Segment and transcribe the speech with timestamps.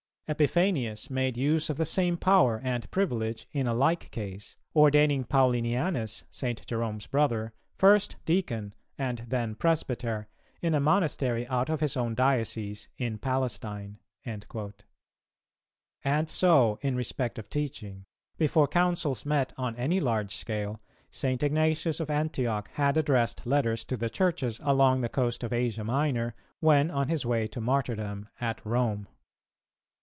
[0.31, 6.23] Epiphanius made use of the same power and privilege in a like case, ordaining Paulinianus,
[6.29, 6.65] St.
[6.65, 10.29] Jerome's brother, first deacon and then presbyter,
[10.61, 14.73] in a monastery out of his own diocese in Palestine."[267:1]
[16.05, 18.05] And so in respect of teaching,
[18.37, 20.79] before Councils met on any large scale,
[21.09, 21.43] St.
[21.43, 26.33] Ignatius of Antioch had addressed letters to the Churches along the coast of Asia Minor,
[26.61, 29.09] when on his way to martyrdom at Rome.